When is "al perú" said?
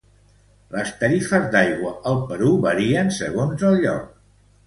2.11-2.55